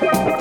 [0.00, 0.37] Thank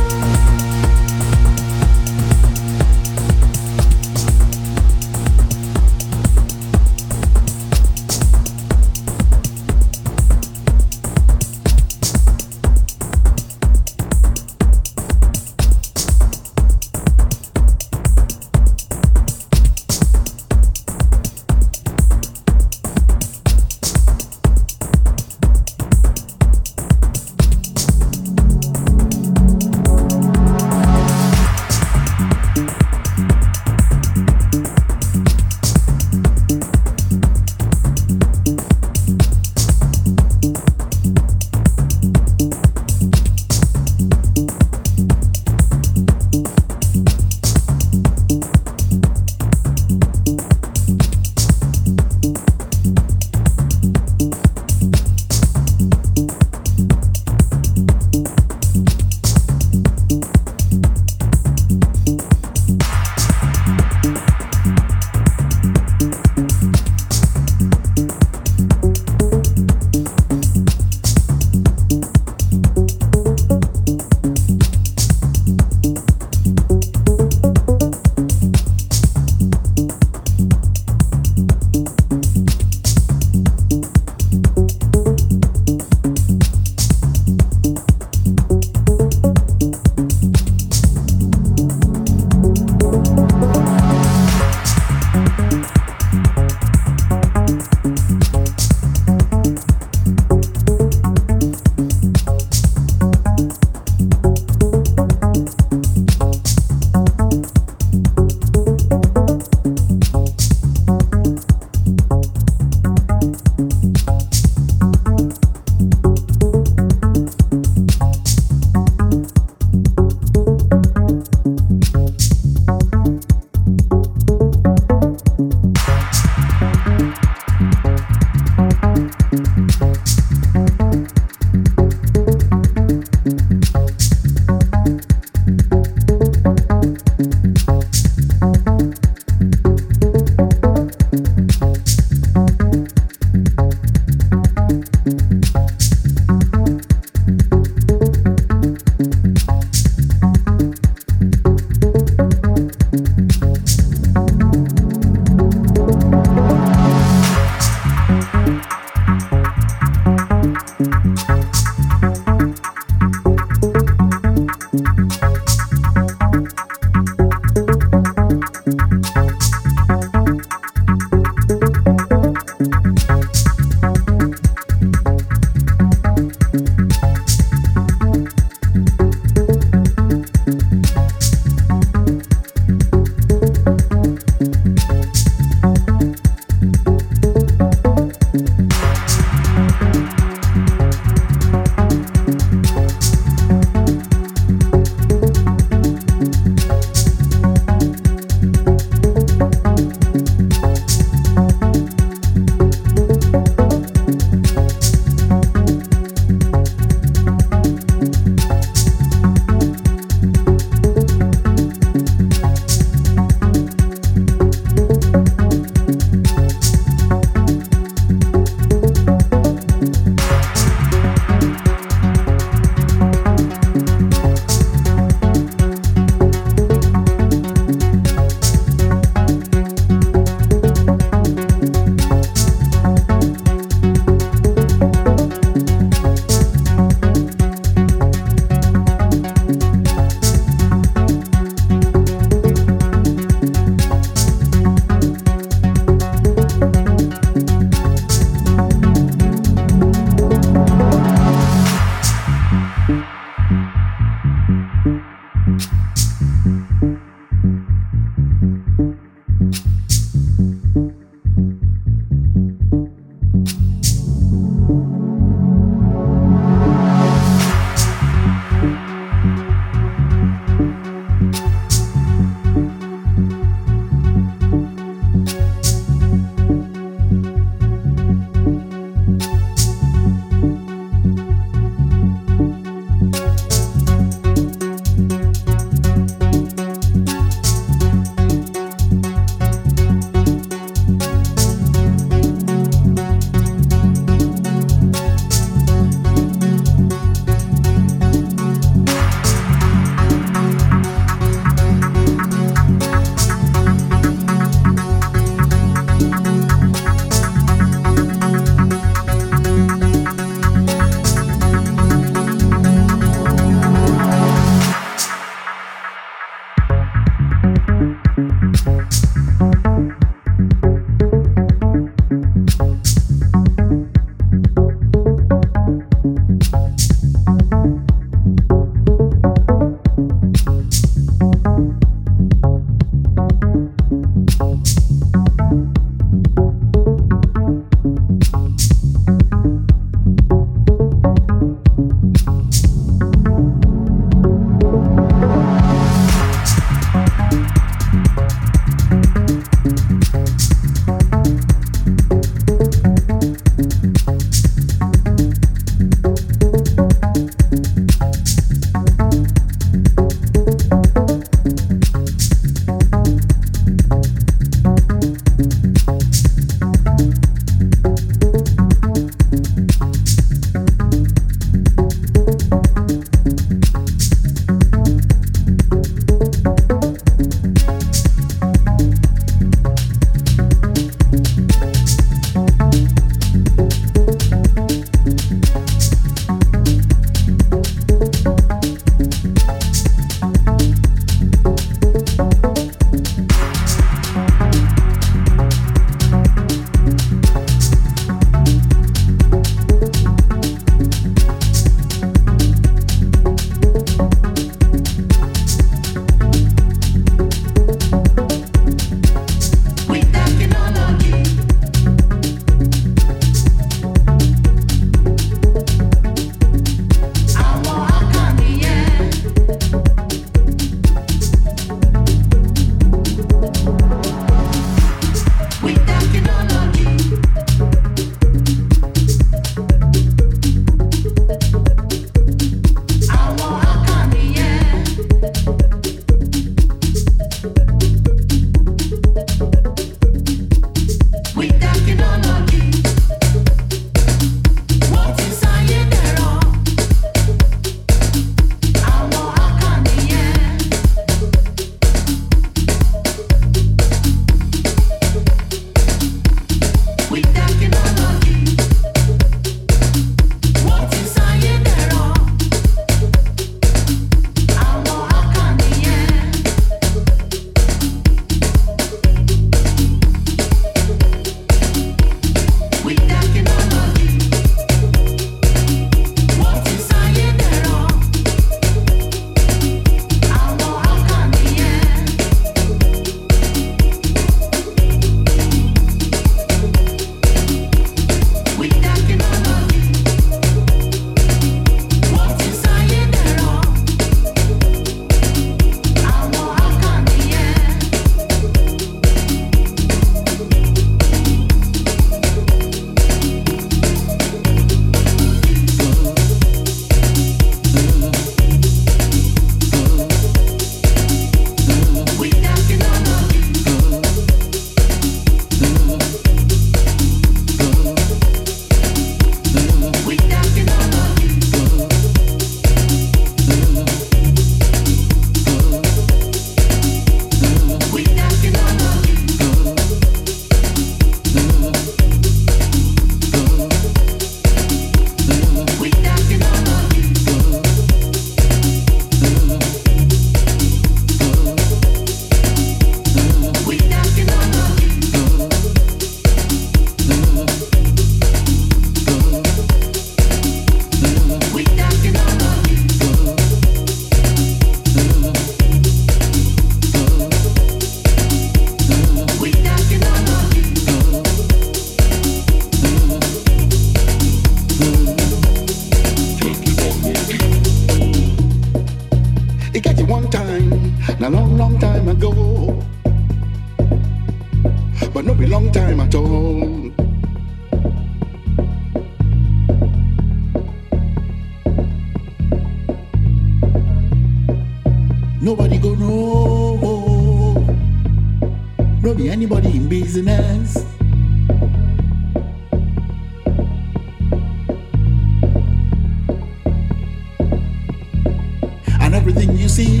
[599.78, 600.00] see.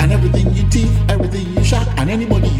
[0.00, 2.51] And everything you teeth, everything you shot, and anybody